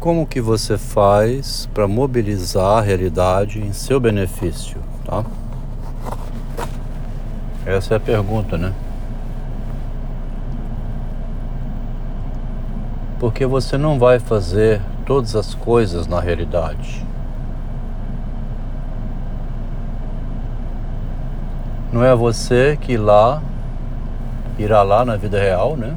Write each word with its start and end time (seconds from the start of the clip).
como 0.00 0.26
que 0.26 0.40
você 0.40 0.76
faz 0.76 1.68
para 1.72 1.88
mobilizar 1.88 2.78
a 2.78 2.80
realidade 2.80 3.60
em 3.60 3.72
seu 3.72 3.98
benefício, 3.98 4.78
tá? 5.04 5.24
Essa 7.66 7.94
é 7.94 7.96
a 7.96 8.00
pergunta, 8.00 8.58
né? 8.58 8.72
Porque 13.18 13.46
você 13.46 13.78
não 13.78 13.98
vai 13.98 14.18
fazer 14.18 14.82
todas 15.06 15.34
as 15.34 15.54
coisas 15.54 16.06
na 16.06 16.20
realidade. 16.20 17.04
Não 21.90 22.04
é 22.04 22.14
você 22.14 22.76
que 22.78 22.96
lá 22.96 23.40
irá 24.58 24.82
lá 24.82 25.04
na 25.04 25.16
vida 25.16 25.40
real, 25.40 25.76
né? 25.76 25.96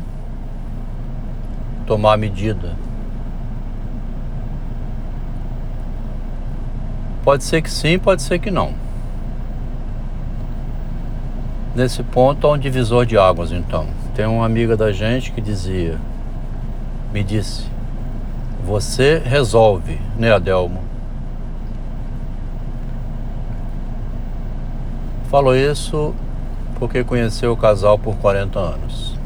Tomar 1.86 2.18
medida. 2.18 2.87
Pode 7.28 7.44
ser 7.44 7.62
que 7.62 7.70
sim, 7.70 8.00
pode 8.00 8.22
ser 8.22 8.40
que 8.40 8.50
não. 8.50 8.74
Nesse 11.76 12.02
ponto 12.02 12.48
há 12.48 12.54
um 12.54 12.58
divisor 12.58 13.06
de 13.06 13.18
águas, 13.18 13.52
então. 13.52 13.86
Tem 14.16 14.26
uma 14.26 14.46
amiga 14.46 14.78
da 14.78 14.94
gente 14.94 15.34
que 15.34 15.42
dizia, 15.42 16.00
me 17.12 17.26
disse, 17.26 17.66
você 18.66 19.18
resolve, 19.18 20.00
né, 20.18 20.32
Adelmo? 20.32 20.80
Falou 25.30 25.54
isso 25.54 26.16
porque 26.80 27.04
conheceu 27.04 27.52
o 27.52 27.58
casal 27.58 28.00
por 28.00 28.16
40 28.16 28.58
anos. 28.58 29.18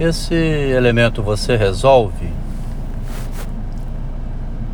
Esse 0.00 0.34
elemento 0.34 1.22
você 1.22 1.58
resolve 1.58 2.39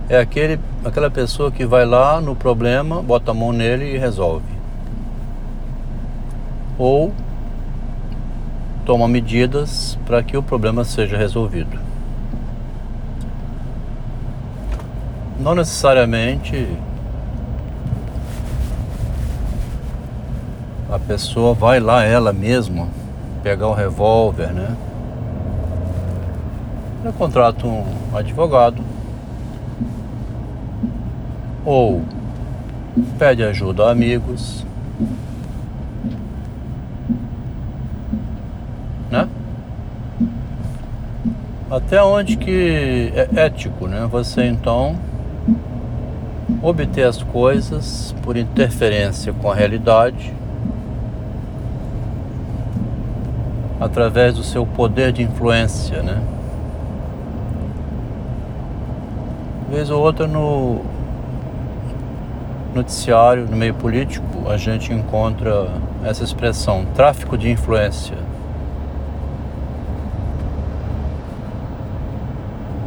é 0.09 0.19
aquele, 0.19 0.61
aquela 0.85 1.11
pessoa 1.11 1.51
que 1.51 1.67
vai 1.67 1.85
lá 1.85 2.21
no 2.21 2.37
problema, 2.37 3.03
bota 3.03 3.33
a 3.33 3.35
mão 3.35 3.53
nele 3.53 3.95
e 3.95 3.99
resolve. 3.99 4.55
Ou 6.79 7.13
toma 8.85 9.09
medidas 9.09 9.99
para 10.07 10.23
que 10.23 10.37
o 10.37 10.43
problema 10.43 10.85
seja 10.85 11.17
resolvido. 11.17 11.79
Não 15.41 15.55
necessariamente 15.55 16.69
a 20.91 20.99
pessoa 21.01 21.53
vai 21.53 21.81
lá 21.81 22.05
ela 22.05 22.33
mesma 22.33 22.89
pegar 23.43 23.67
o 23.67 23.75
revólver, 23.75 24.53
né? 24.53 24.77
Ela 27.03 27.13
contrata 27.13 27.67
um 27.67 27.85
advogado 28.15 28.83
ou 31.67 32.01
pede 33.19 33.43
ajuda 33.43 33.87
a 33.87 33.91
amigos, 33.91 34.65
né? 39.11 39.29
Até 41.69 42.01
onde 42.01 42.37
que 42.37 43.13
é 43.17 43.29
ético, 43.47 43.89
né? 43.89 44.07
Você 44.09 44.45
então 44.47 44.97
obter 46.63 47.03
as 47.03 47.21
coisas 47.21 48.15
por 48.23 48.37
interferência 48.37 49.33
com 49.33 49.51
a 49.51 49.55
realidade 49.55 50.33
através 53.81 54.37
do 54.37 54.45
seu 54.45 54.65
poder 54.65 55.11
de 55.11 55.25
influência, 55.25 56.01
né? 56.03 56.23
Vez 59.69 59.91
ou 59.91 60.01
outra 60.01 60.29
no 60.29 60.96
noticiário, 62.77 63.47
no 63.47 63.57
meio 63.57 63.75
político, 63.75 64.49
a 64.49 64.57
gente 64.57 64.93
encontra 64.93 65.69
essa 66.05 66.23
expressão, 66.23 66.85
tráfico 66.95 67.37
de 67.37 67.51
influência. 67.51 68.17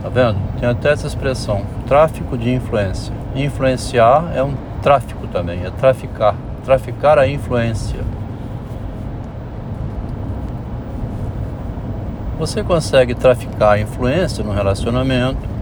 Tá 0.03 0.09
vendo? 0.09 0.38
Tem 0.59 0.69
até 0.69 0.91
essa 0.91 1.08
expressão, 1.08 1.66
tráfico 1.88 2.38
de 2.38 2.52
influência. 2.52 3.13
Influenciar 3.36 4.31
é 4.36 4.44
um 4.44 4.53
tráfico 4.81 5.28
também, 5.28 5.66
é 5.66 5.72
traficar, 5.72 6.36
traficar 6.63 7.18
a 7.18 7.28
influência. 7.28 8.00
Você 12.38 12.63
consegue 12.63 13.16
traficar 13.16 13.72
a 13.72 13.80
influência 13.80 14.44
no 14.44 14.53
relacionamento 14.53 15.59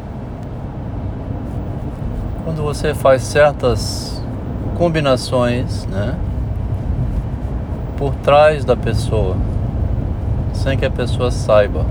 quando 2.44 2.62
você 2.62 2.94
faz 2.94 3.24
certas 3.24 4.18
combinações, 4.78 5.88
né? 5.88 6.16
Por 7.98 8.14
trás 8.16 8.64
da 8.64 8.76
pessoa, 8.76 9.36
sem 10.54 10.78
que 10.78 10.86
a 10.86 10.92
pessoa 10.92 11.32
saiba. 11.32 11.84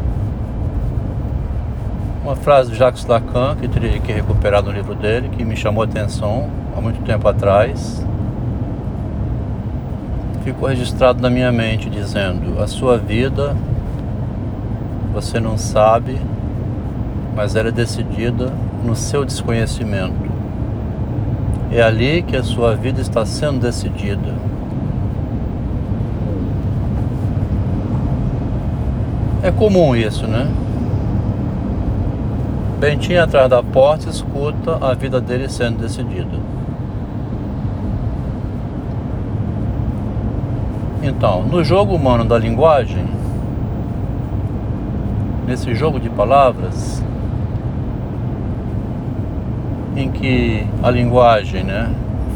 Uma 2.22 2.36
frase 2.36 2.70
de 2.70 2.76
Jacques 2.76 3.04
Lacan, 3.06 3.56
que 3.56 3.66
teria 3.66 3.98
que 3.98 4.12
recuperar 4.12 4.62
no 4.62 4.70
livro 4.70 4.94
dele, 4.94 5.28
que 5.28 5.44
me 5.44 5.56
chamou 5.56 5.82
a 5.82 5.86
atenção 5.86 6.48
há 6.76 6.80
muito 6.80 7.02
tempo 7.04 7.26
atrás. 7.26 8.04
Ficou 10.44 10.68
registrado 10.68 11.20
na 11.20 11.28
minha 11.28 11.50
mente 11.50 11.90
dizendo: 11.90 12.62
a 12.62 12.68
sua 12.68 12.96
vida 12.98 13.56
você 15.12 15.40
não 15.40 15.58
sabe, 15.58 16.20
mas 17.34 17.56
ela 17.56 17.68
é 17.68 17.72
decidida 17.72 18.52
no 18.84 18.94
seu 18.94 19.24
desconhecimento. 19.24 20.25
É 21.70 21.82
ali 21.82 22.22
que 22.22 22.36
a 22.36 22.42
sua 22.42 22.74
vida 22.74 23.00
está 23.00 23.26
sendo 23.26 23.60
decidida. 23.60 24.34
É 29.42 29.50
comum 29.50 29.94
isso, 29.94 30.26
né? 30.26 30.48
Bentinho 32.78 33.22
atrás 33.22 33.48
da 33.48 33.62
porta 33.62 34.08
escuta 34.08 34.78
a 34.80 34.92
vida 34.94 35.20
dele 35.20 35.48
sendo 35.48 35.78
decidida. 35.78 36.38
Então, 41.02 41.44
no 41.44 41.62
jogo 41.62 41.94
humano 41.94 42.24
da 42.24 42.36
linguagem, 42.36 43.06
nesse 45.46 45.74
jogo 45.74 46.00
de 46.00 46.10
palavras 46.10 47.02
em 49.96 50.10
que 50.10 50.66
a 50.82 50.90
linguagem 50.90 51.64
né, 51.64 51.90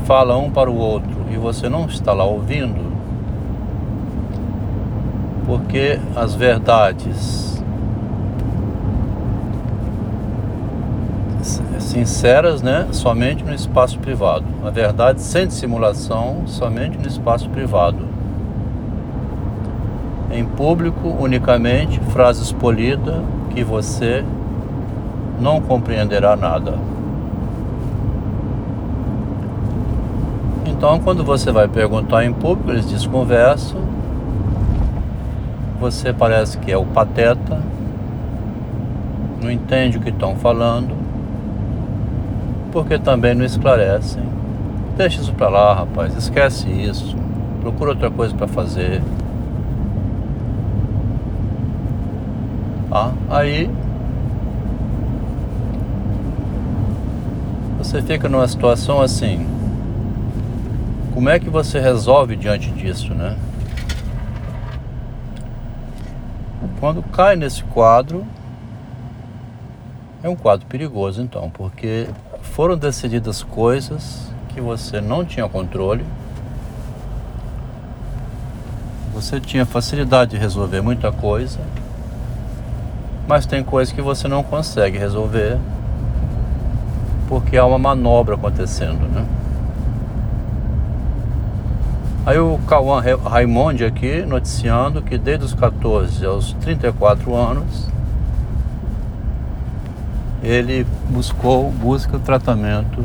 fala 0.06 0.36
um 0.36 0.50
para 0.50 0.70
o 0.70 0.76
outro 0.76 1.26
e 1.30 1.36
você 1.36 1.68
não 1.68 1.86
está 1.86 2.12
lá 2.12 2.24
ouvindo, 2.24 2.90
porque 5.46 6.00
as 6.16 6.34
verdades 6.34 7.62
sinceras, 11.78 12.62
né, 12.62 12.86
somente 12.92 13.44
no 13.44 13.52
espaço 13.52 13.98
privado. 13.98 14.44
A 14.64 14.70
verdade 14.70 15.20
sem 15.20 15.46
dissimulação, 15.46 16.42
somente 16.46 16.96
no 16.96 17.06
espaço 17.06 17.48
privado 17.50 18.10
em 20.32 20.44
público 20.44 21.08
unicamente 21.18 21.98
frases 22.12 22.52
polidas 22.52 23.16
que 23.50 23.64
você 23.64 24.24
não 25.40 25.60
compreenderá 25.60 26.36
nada. 26.36 26.74
Então, 30.80 30.98
quando 30.98 31.22
você 31.22 31.52
vai 31.52 31.68
perguntar 31.68 32.24
em 32.24 32.32
público, 32.32 32.70
eles 32.70 32.86
desconversam. 32.86 33.82
Você 35.78 36.10
parece 36.10 36.56
que 36.56 36.72
é 36.72 36.76
o 36.78 36.86
pateta, 36.86 37.60
não 39.42 39.50
entende 39.50 39.98
o 39.98 40.00
que 40.00 40.08
estão 40.08 40.36
falando, 40.36 40.96
porque 42.72 42.98
também 42.98 43.34
não 43.34 43.44
esclarecem. 43.44 44.22
Deixa 44.96 45.20
isso 45.20 45.34
para 45.34 45.50
lá, 45.50 45.74
rapaz, 45.74 46.16
esquece 46.16 46.66
isso. 46.70 47.14
Procura 47.60 47.90
outra 47.90 48.10
coisa 48.10 48.34
para 48.34 48.48
fazer. 48.48 49.02
Tá? 52.88 53.12
Aí 53.28 53.70
você 57.76 58.00
fica 58.00 58.30
numa 58.30 58.48
situação 58.48 59.02
assim. 59.02 59.59
Como 61.20 61.28
é 61.28 61.38
que 61.38 61.50
você 61.50 61.78
resolve 61.78 62.34
diante 62.34 62.70
disso, 62.70 63.12
né? 63.12 63.36
Quando 66.80 67.02
cai 67.02 67.36
nesse 67.36 67.62
quadro, 67.62 68.24
é 70.22 70.30
um 70.30 70.34
quadro 70.34 70.66
perigoso 70.66 71.20
então, 71.20 71.50
porque 71.50 72.08
foram 72.40 72.74
decididas 72.74 73.42
coisas 73.42 74.32
que 74.48 74.62
você 74.62 74.98
não 75.02 75.22
tinha 75.22 75.46
controle. 75.46 76.06
Você 79.12 79.38
tinha 79.38 79.66
facilidade 79.66 80.30
de 80.30 80.36
resolver 80.38 80.80
muita 80.80 81.12
coisa 81.12 81.58
Mas 83.28 83.44
tem 83.44 83.62
coisas 83.62 83.92
que 83.92 84.00
você 84.00 84.26
não 84.26 84.42
consegue 84.42 84.96
resolver 84.96 85.58
porque 87.28 87.58
há 87.58 87.66
uma 87.66 87.78
manobra 87.78 88.36
acontecendo, 88.36 89.06
né? 89.06 89.26
Aí 92.30 92.38
o 92.38 92.60
Cauã 92.68 93.02
Raimondi 93.28 93.84
aqui 93.84 94.22
noticiando 94.22 95.02
que 95.02 95.18
desde 95.18 95.46
os 95.46 95.52
14 95.52 96.24
aos 96.24 96.52
34 96.52 97.34
anos 97.34 97.88
ele 100.40 100.86
buscou, 101.08 101.72
busca 101.72 102.20
tratamento 102.20 103.04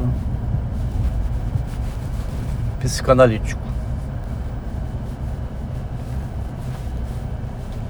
psicanalítico. 2.79 3.59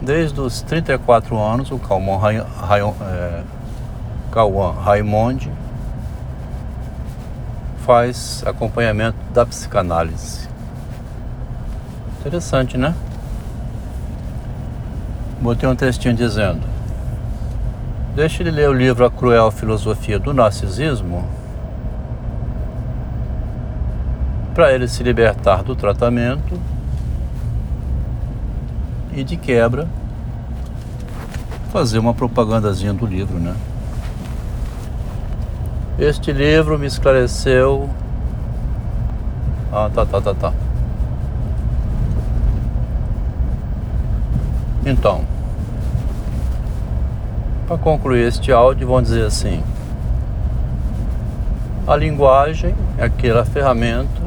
Desde 0.01 0.39
os 0.39 0.61
34 0.61 1.37
anos, 1.37 1.69
o 1.69 1.77
Calmon 1.77 2.21
é, 2.29 3.43
Cauã 4.31 4.71
Raimondi 4.71 5.51
faz 7.85 8.41
acompanhamento 8.47 9.17
da 9.33 9.45
psicanálise. 9.45 10.54
Interessante, 12.25 12.75
né? 12.75 12.95
Botei 15.39 15.69
um 15.69 15.75
textinho 15.75 16.15
dizendo: 16.15 16.61
Deixe 18.15 18.41
ele 18.41 18.49
ler 18.49 18.67
o 18.67 18.73
livro 18.73 19.05
A 19.05 19.11
Cruel 19.11 19.51
Filosofia 19.51 20.17
do 20.17 20.33
Narcisismo 20.33 21.23
para 24.55 24.73
ele 24.73 24.87
se 24.87 25.03
libertar 25.03 25.61
do 25.61 25.75
tratamento 25.75 26.59
e 29.13 29.23
de 29.23 29.37
quebra 29.37 29.87
fazer 31.71 31.99
uma 31.99 32.15
propagandazinha 32.15 32.91
do 32.93 33.05
livro, 33.05 33.37
né? 33.37 33.53
Este 35.99 36.31
livro 36.31 36.79
me 36.79 36.87
esclareceu. 36.87 37.87
Ah, 39.71 39.91
tá, 39.93 40.07
tá, 40.07 40.19
tá, 40.19 40.33
tá. 40.33 40.64
Então, 44.85 45.25
para 47.65 47.75
concluir 47.75 48.27
este 48.27 48.51
áudio, 48.51 48.87
vamos 48.87 49.09
dizer 49.09 49.25
assim: 49.25 49.63
a 51.87 51.95
linguagem 51.95 52.75
é 52.95 53.05
aquela 53.05 53.43
ferramenta 53.43 54.21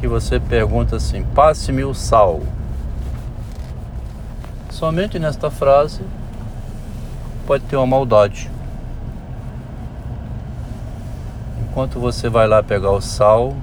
que 0.00 0.06
você 0.06 0.38
pergunta 0.38 0.94
assim: 0.94 1.24
passe-me 1.34 1.82
o 1.82 1.92
sal. 1.92 2.40
Somente 4.70 5.18
nesta 5.18 5.50
frase 5.50 6.02
pode 7.44 7.64
ter 7.64 7.74
uma 7.74 7.86
maldade. 7.86 8.48
Enquanto 11.62 11.98
você 11.98 12.28
vai 12.28 12.46
lá 12.46 12.62
pegar 12.62 12.92
o 12.92 13.00
sal, 13.00 13.56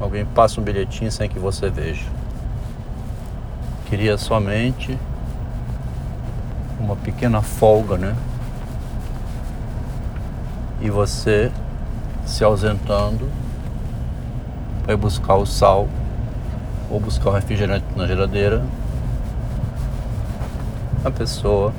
alguém 0.00 0.24
passa 0.24 0.58
um 0.58 0.64
bilhetinho 0.64 1.12
sem 1.12 1.28
que 1.28 1.38
você 1.38 1.68
veja. 1.68 2.06
Queria 3.90 4.16
somente 4.16 4.98
uma 6.78 6.96
pequena 6.96 7.40
folga, 7.42 7.96
né? 7.96 8.16
E 10.80 10.90
você 10.90 11.50
se 12.26 12.42
ausentando 12.44 13.28
vai 14.86 14.96
buscar 14.96 15.36
o 15.36 15.46
sal 15.46 15.88
ou 16.90 17.00
buscar 17.00 17.30
o 17.30 17.32
refrigerante 17.32 17.86
na 17.96 18.06
geladeira. 18.06 18.62
A 21.04 21.10
pessoa 21.10 21.72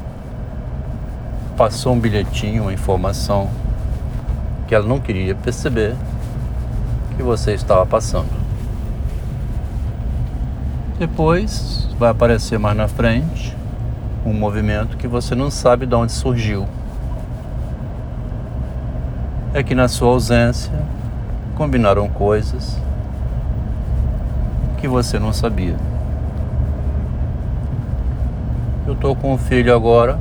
passou 1.55 1.93
um 1.93 1.99
bilhetinho, 1.99 2.63
uma 2.63 2.73
informação 2.73 3.49
que 4.67 4.73
ela 4.75 4.87
não 4.87 4.99
queria 4.99 5.35
perceber 5.35 5.95
que 7.15 7.23
você 7.23 7.53
estava 7.53 7.85
passando. 7.85 8.29
Depois 10.97 11.87
vai 11.99 12.09
aparecer 12.09 12.57
mais 12.57 12.75
na 12.75 12.87
frente 12.87 13.55
um 14.25 14.33
movimento 14.33 14.97
que 14.97 15.07
você 15.07 15.35
não 15.35 15.51
sabe 15.51 15.85
de 15.85 15.93
onde 15.93 16.11
surgiu. 16.11 16.65
É 19.53 19.61
que 19.61 19.75
na 19.75 19.87
sua 19.87 20.09
ausência 20.09 20.73
combinaram 21.55 22.09
coisas 22.09 22.77
que 24.77 24.87
você 24.87 25.19
não 25.19 25.31
sabia. 25.31 25.75
Eu 28.87 28.93
estou 28.93 29.15
com 29.15 29.33
um 29.33 29.37
filho 29.37 29.73
agora 29.73 30.17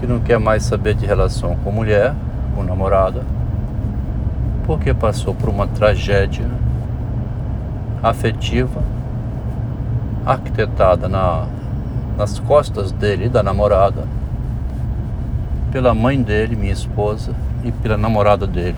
que 0.00 0.06
não 0.06 0.18
quer 0.18 0.38
mais 0.38 0.64
saber 0.64 0.94
de 0.94 1.06
relação 1.06 1.56
com 1.64 1.70
mulher, 1.70 2.14
com 2.54 2.62
namorada, 2.62 3.22
porque 4.66 4.92
passou 4.92 5.34
por 5.34 5.48
uma 5.48 5.66
tragédia 5.66 6.48
afetiva 8.02 8.82
arquitetada 10.24 11.08
na, 11.08 11.46
nas 12.18 12.40
costas 12.40 12.90
dele 12.90 13.26
e 13.26 13.28
da 13.28 13.44
namorada, 13.44 14.08
pela 15.70 15.94
mãe 15.94 16.20
dele, 16.20 16.56
minha 16.56 16.72
esposa, 16.72 17.32
e 17.62 17.70
pela 17.70 17.96
namorada 17.96 18.44
dele, 18.44 18.76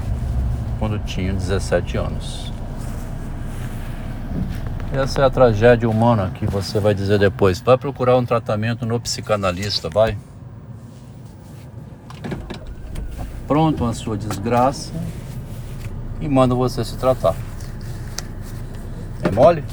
quando 0.78 0.98
tinha 0.98 1.32
17 1.32 1.96
anos. 1.96 2.52
Essa 4.92 5.22
é 5.22 5.24
a 5.24 5.30
tragédia 5.30 5.88
humana 5.88 6.30
que 6.34 6.44
você 6.44 6.78
vai 6.78 6.92
dizer 6.94 7.18
depois. 7.18 7.60
Vai 7.60 7.78
procurar 7.78 8.16
um 8.16 8.26
tratamento 8.26 8.84
no 8.84 9.00
psicanalista, 9.00 9.88
vai. 9.88 10.18
Pronto 13.46 13.86
a 13.86 13.94
sua 13.94 14.18
desgraça 14.18 14.92
e 16.20 16.28
manda 16.28 16.54
você 16.54 16.84
se 16.84 16.98
tratar. 16.98 17.34
É 19.22 19.30
mole? 19.30 19.64